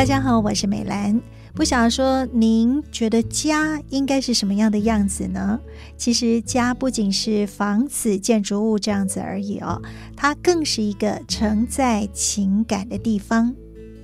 [0.00, 1.20] 大家好，我是美兰。
[1.54, 5.60] 不想说，您觉得家应该是什么样的样子呢？
[5.98, 9.82] 其实，家不仅是房子、建筑物这样子而已哦，
[10.16, 13.54] 它更是一个承载情感的地方。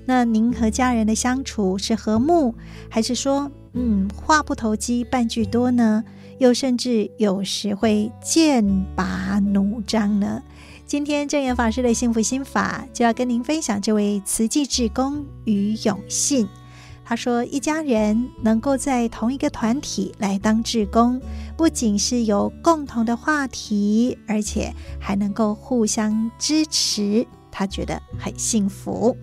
[0.04, 2.54] 那您和家人的相处是和睦，
[2.90, 6.04] 还是说，嗯，话不投机半句多呢？
[6.38, 10.42] 又甚至有时会剑拔弩张呢？
[10.86, 16.46] 今天证严法师的幸福心法就要跟您分享这位慈济志工于永信。
[17.04, 21.20] 他说：“一家人能够在同一个团体来当志工，
[21.56, 29.16] 不仅是有共同的话题，而且还能够互相支持，他觉得很幸福。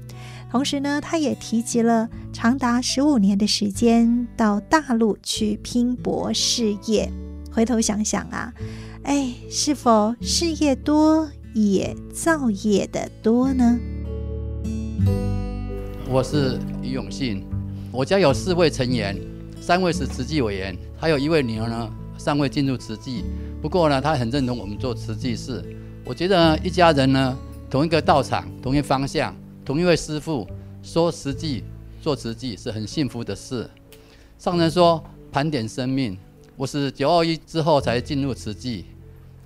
[0.52, 7.10] 同时呢，他也提及了长达十五年的时间到大陆去拼搏事业。
[7.54, 8.54] 回头想想啊，
[9.04, 13.80] 哎，是否事业多也造业的多呢？”
[16.10, 17.44] 我是于永信。
[17.92, 19.16] 我家有四位成员，
[19.62, 23.24] 三位是慈济委员，还有一位女儿呢，尚未进入慈济。
[23.62, 25.64] 不过呢，她很认同我们做慈济事。
[26.04, 27.38] 我觉得，一家人呢，
[27.70, 30.48] 同一个道场，同一方向，同一位师父，
[30.82, 31.64] 说慈济，
[32.02, 33.70] 做慈济是很幸福的事。
[34.38, 36.18] 上人说盘点生命，
[36.58, 38.86] 我是九二一之后才进入慈济，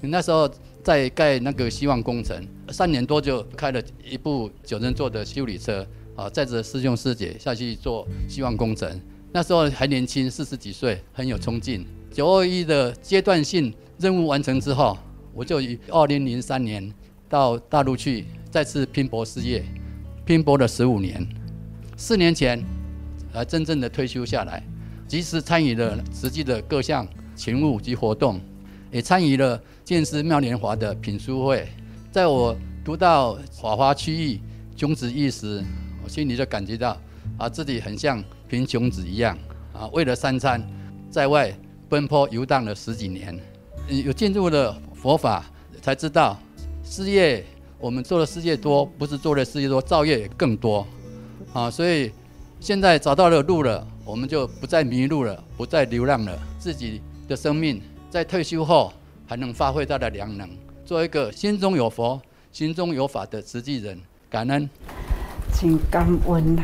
[0.01, 0.49] 那时候
[0.87, 5.85] 在盖那个希望工程，三年多就开了一部九人座的修理车。
[6.15, 8.89] 啊，载着师兄师姐下去做希望工程，
[9.33, 11.85] 那时候还年轻，四十几岁，很有冲劲。
[12.09, 14.97] 九二一的阶段性任务完成之后，
[15.33, 16.89] 我就以二零零三年
[17.27, 19.65] 到大陆去再次拼搏事业，
[20.25, 21.27] 拼搏了十五年。
[21.97, 22.63] 四年前，
[23.33, 24.63] 才真正的退休下来，
[25.05, 28.39] 及时参与了实际的各项勤务及活动，
[28.89, 31.65] 也参与了建师妙莲华的品书会。
[32.11, 34.41] 在我读到法华区域
[34.75, 35.63] 穷子意时，
[36.03, 36.97] 我心里就感觉到
[37.37, 39.37] 啊，自己很像贫穷子一样
[39.71, 40.61] 啊，为了三餐，
[41.09, 41.57] 在外
[41.87, 43.33] 奔波游荡了十几年。
[43.87, 45.45] 有进入了佛法，
[45.81, 46.37] 才知道
[46.83, 47.45] 事业
[47.79, 50.85] 我们做的事业多，不是做的事业多，造业也更多
[51.53, 51.71] 啊。
[51.71, 52.11] 所以
[52.59, 56.37] 现在找到了路了，我们就不再迷路了，不再流浪了。
[56.59, 58.91] 自己的生命在退休后
[59.27, 60.49] 还能发挥他的良能，
[60.85, 62.19] 做一个心中有佛、
[62.51, 63.99] 心中有法的慈济人，
[64.29, 64.69] 感恩。
[65.53, 66.63] 真感恩啦！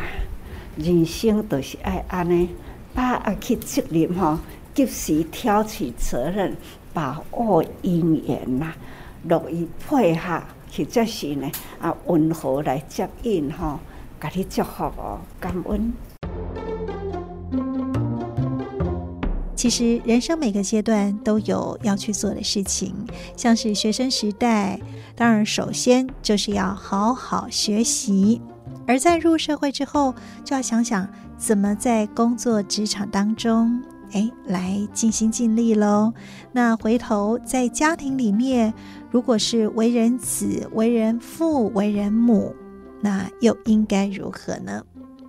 [0.78, 2.50] 人生都是爱安尼，
[2.94, 4.40] 把握去责任吼，
[4.74, 6.56] 及时挑起责任，
[6.94, 8.74] 把握因缘呐，
[9.28, 10.42] 乐于配合，
[10.72, 13.80] 或者是呢啊温和来接应吼，
[14.20, 15.92] 给你祝福哦，感恩。
[19.64, 22.94] 其实人生每个阶段都有要去做的事情，
[23.38, 24.78] 像是学生时代，
[25.16, 28.42] 当然首先就是要好好学习。
[28.86, 30.14] 而在入社会之后，
[30.44, 31.08] 就要想想
[31.38, 33.82] 怎么在工作职场当中，
[34.12, 36.14] 哎，来尽心尽力喽。
[36.52, 38.74] 那回头在家庭里面，
[39.10, 42.54] 如果是为人子、为人父、为人母，
[43.00, 44.84] 那又应该如何呢？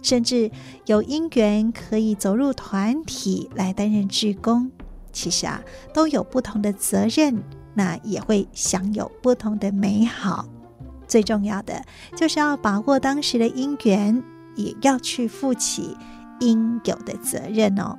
[0.04, 0.50] 甚至
[0.84, 4.70] 有因缘可以走入团体来担任志工，
[5.12, 5.62] 其实啊，
[5.94, 7.42] 都有不同的责任，
[7.72, 10.46] 那也会享有不同的美好。
[11.08, 11.82] 最重要的
[12.14, 14.22] 就是要把握当时的因缘，
[14.56, 15.96] 也要去负起
[16.40, 17.98] 应有的责任哦。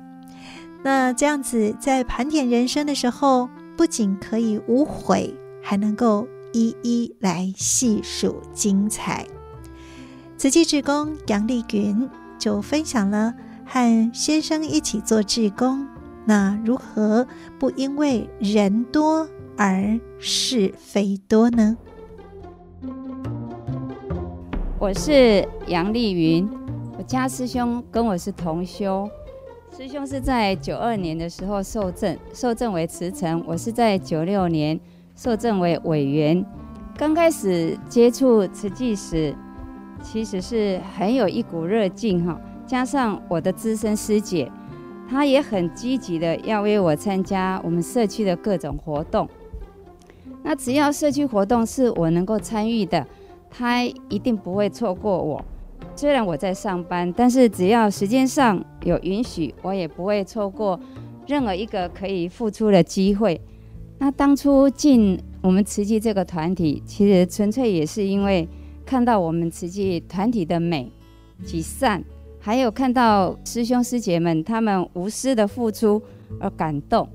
[0.84, 9.26] 那这样子在盘点人生的时候，不仅可以无悔，还能够一一来细数精彩。
[10.38, 12.08] 慈济志工杨丽云
[12.38, 15.88] 就分享了和先生一起做志工，
[16.26, 17.26] 那如何
[17.58, 19.26] 不因为人多
[19.56, 21.78] 而是非多呢？
[24.78, 26.46] 我是杨丽云，
[26.98, 29.08] 我家师兄跟我是同修。
[29.74, 33.42] 师兄是在九二年的时候受证，受证为慈诚。
[33.46, 34.78] 我是在九六年
[35.14, 36.44] 受证为委员。
[36.94, 39.34] 刚开始接触慈济时，
[40.06, 42.40] 其实是很有一股热劲哈。
[42.64, 44.50] 加上我的资深师姐，
[45.10, 49.28] 她也很积极的要约我参加我们社区的各种活动。
[50.44, 53.04] 那只要社区活动是我能够参与的。
[53.50, 55.44] 她一定不会错过我，
[55.96, 60.78] 虽然我在上班，但是只要时间上有允许，我也不会错过
[61.26, 63.40] 任何一个可以付出的机会。
[63.98, 68.46] 那当初进我们慈济这个团体，其实纯粹也是因为
[68.86, 70.90] 看到我们慈济团体的美
[71.44, 72.02] 及善，
[72.40, 76.00] 还有看到师兄师姐们他们无私的付出
[76.40, 77.06] 而感动。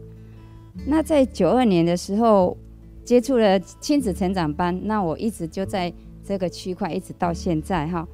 [0.86, 2.56] 那在九二年的时候
[3.04, 5.92] 接触了亲子成长班，那我一直就在。
[6.24, 8.08] 这个区块一直到现在哈，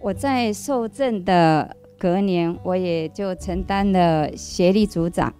[0.00, 5.32] 我在受证的隔年，我也就承担了协力组长。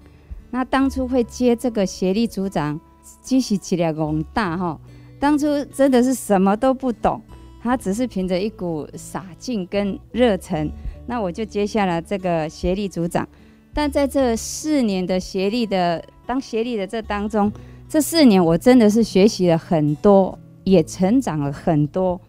[0.50, 2.78] 那当初会接这个协力组长，
[3.22, 4.78] 其实起来宏大哈。
[5.18, 7.20] 当初真的是什么都不懂，
[7.64, 10.70] 他只是凭着一股洒劲跟热忱，
[11.06, 13.26] 那我就接下了这个协力组长。
[13.72, 17.50] 但在这四年的协力的当协力的这当中，
[17.88, 22.20] 这四年我真的是学习了很多，也成长了很多。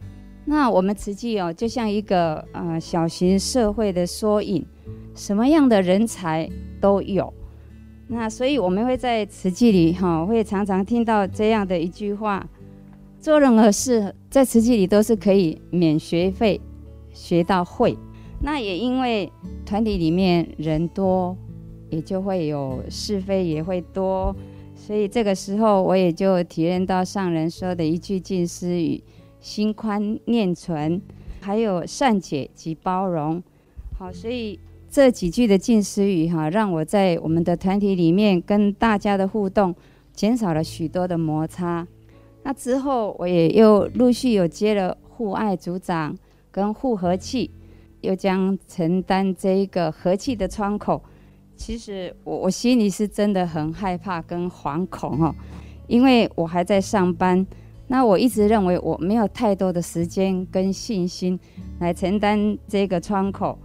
[0.46, 4.66] 那我们慈济哦，就像一个呃小型社会的缩影，
[5.16, 6.50] 什么样的人才
[6.80, 7.34] 都有。
[8.08, 12.48] 那所以我们会在慈济里哈、会常常听到这样的一句话：
[13.26, 16.62] 做任何事在慈济里都是可以免学费
[17.12, 17.98] 学到会。
[18.40, 19.32] 那也因为
[19.66, 21.36] 团体里面人多，
[21.90, 24.36] 也就会有是非也会多，
[24.76, 29.04] 所以这个时候我也就体验到上人说的一句近思语：
[29.40, 31.02] 心宽念存，
[31.42, 33.42] 还有善解及包容。
[33.98, 39.74] 好，所以这几句的近思语哈，让我在我们的团体里面跟大家的互动
[40.14, 41.88] 减少了许多的摩擦。
[42.46, 46.16] 那之后我也又陆续有接了互爱组长
[46.50, 47.52] 跟护和气。
[48.02, 51.02] 又将承担这一个和气的窗口，
[51.56, 55.34] 其实我我心里是真的很害怕跟惶恐哦，
[55.88, 57.44] 因为我还在上班，
[57.88, 61.40] 那我一直认为我没有太多的时间跟信心
[61.80, 63.58] 来承担这个窗口，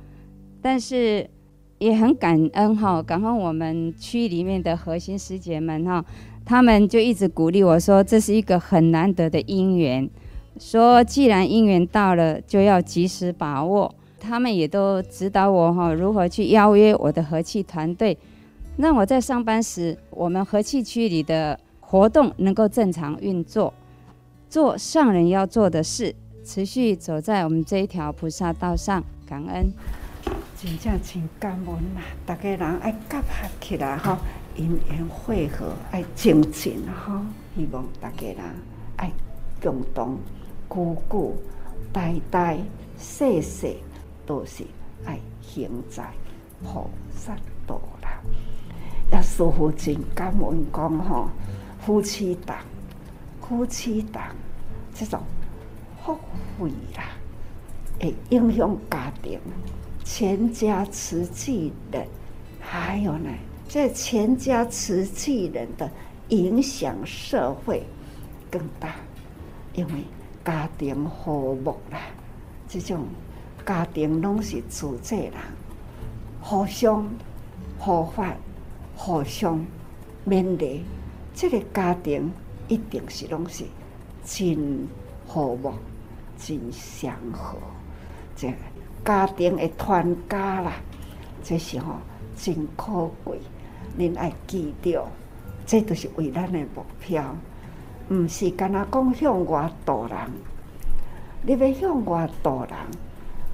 [0.63, 1.29] 但是
[1.77, 6.03] 也很感恩哈，感恩我们区里面的核心师姐们哈，
[6.45, 10.09] 他们就一直鼓励我说，这是一个很难得的因缘，
[10.59, 13.95] 说既然因缘到了，就要及时把握。
[14.19, 18.19] 他们也都指导我哈，如何去邀约我的和气团队，
[18.77, 23.73] 让我在上班时，我们和气区里的活动能够正常运作，
[24.49, 26.15] 做上人要做的事，
[26.45, 29.03] 持续走在我们这一条菩萨道上。
[29.27, 29.73] 感恩，
[30.61, 32.01] 真正真感恩呐！
[32.27, 33.25] 大家人爱结合
[33.61, 34.19] 起来哈，
[34.61, 37.25] 因缘会合爱精进哈，
[37.57, 38.39] 希望大家人
[38.97, 39.11] 爱
[39.63, 40.19] 共同、
[40.69, 41.35] 久久、
[41.93, 42.59] 代代、
[42.99, 43.75] 世世。
[44.27, 44.63] 都是
[45.05, 46.05] 爱行在
[46.63, 47.35] 菩萨
[47.67, 48.23] 道啦，
[49.11, 51.29] 也师父真感恩讲吼，
[51.81, 52.59] 夫妻档，
[53.41, 54.23] 夫妻档
[54.95, 55.21] 这种
[56.05, 56.17] 福
[56.57, 57.11] 慧啦，
[57.99, 59.41] 会影响家庭，
[60.05, 62.07] 全家慈济的，
[62.61, 63.31] 还有呢，
[63.73, 65.89] 这全家慈济人的
[66.31, 67.87] 影响社会
[68.51, 68.97] 更大，
[69.75, 70.03] 因为
[70.45, 72.01] 家庭和睦啦，
[72.69, 73.07] 这种。
[73.65, 75.35] 家庭拢是自济人，
[76.41, 77.09] 互相
[77.79, 78.35] 互发，
[78.97, 79.65] 互相
[80.27, 80.83] 勉励，
[81.33, 82.33] 这个家庭
[82.67, 83.63] 一定是拢是
[84.25, 84.89] 真
[85.29, 85.73] 和睦、
[86.37, 87.57] 真祥和。
[88.35, 88.53] 这
[89.05, 90.73] 家庭的团家啦，
[91.45, 91.95] 这是吼
[92.37, 93.39] 真可贵。
[94.01, 95.07] 恁爱记着，
[95.67, 97.37] 这都是为咱的目标，
[98.09, 100.19] 毋是干那讲向外度人，
[101.43, 102.73] 你要向外度人。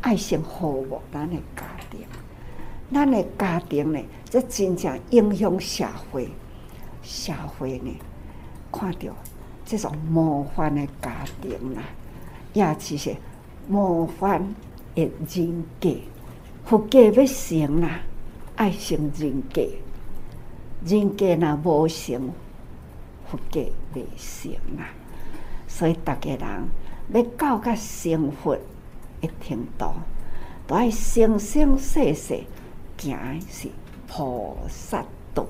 [0.02, 2.00] 爱心服务咱的家庭，
[2.92, 4.00] 咱的家庭呢，
[4.30, 6.28] 这真正影响社会。
[7.02, 7.90] 社会呢，
[8.70, 9.12] 看到
[9.64, 11.12] 这种模范的家
[11.42, 11.82] 庭啦，
[12.52, 13.16] 也就是
[13.66, 14.54] 模范
[14.94, 15.90] 的人格。
[16.64, 18.00] 福格要成啦，
[18.54, 19.62] 爱成人格。
[20.86, 22.30] 人格若无成，
[23.28, 23.60] 佛家
[23.94, 24.86] 未成啊。
[25.66, 26.40] 所以大家人
[27.12, 28.56] 要教甲成佛。
[29.20, 29.94] 一听到，
[30.66, 32.40] 都爱生生世世
[32.96, 33.68] 行的是
[34.06, 35.44] 菩萨道。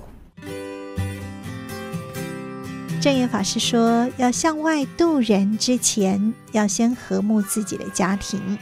[3.02, 8.58] 正言法师说，要向外渡人之前，要先和睦自己的家庭。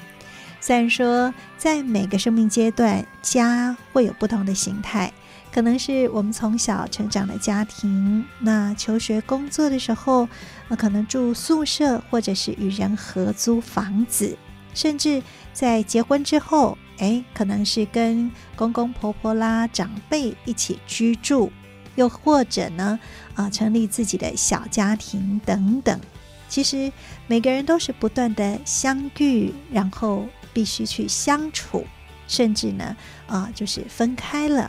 [0.61, 5.13] 虽然说，在每个生命阶段，家会有不同的形态，
[5.55, 10.29] 可能是我们从小成长的家庭，那求学工作的时候，
[10.77, 14.37] 可能住宿舍，或者是与人合租房子。
[14.75, 21.53] 甚至在结婚之后，哎，可能是跟公公婆婆啦、长辈一起居住，
[21.95, 22.99] 又或者呢，
[23.37, 26.01] 啊，成立自己的小家庭等等。
[26.49, 26.91] 其实
[27.29, 31.87] 每个人都是不断的相遇，然后必须去相处，
[32.27, 32.97] 甚至呢，
[33.29, 34.69] 啊，就是分开了。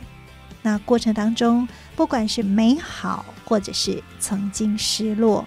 [0.66, 5.46] 那过程当中，不管是美好，或者是曾经失落。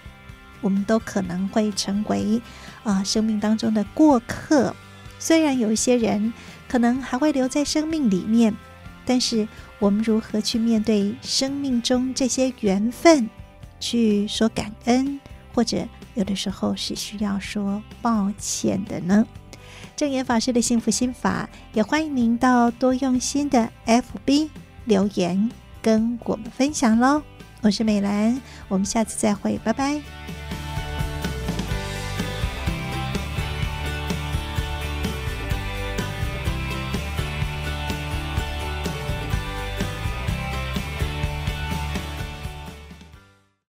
[0.62, 2.40] 我们都可能会成为
[2.84, 4.74] 啊、生命当中的过客，
[5.18, 6.32] 虽然有一些人
[6.66, 8.56] 可能还会留在生命里面，
[9.04, 9.46] 但是
[9.78, 13.28] 我们如何去面对生命中这些缘分，
[13.78, 15.20] 去说感恩，
[15.52, 19.26] 或者有的时候是需要说抱歉的呢？
[19.96, 24.48] 证严法师的幸福心法，也欢迎您到多用心的 FB
[24.84, 25.50] 留言
[25.82, 27.22] 跟我们分享喽。
[27.62, 30.00] 我是美兰，我们下次再会，拜拜。